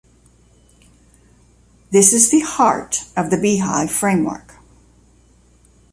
This 1.91 2.11
is 2.11 2.31
the 2.31 2.39
heart 2.39 3.03
of 3.15 3.29
the 3.29 3.37
Beehive 3.39 3.91
framework. 3.91 4.55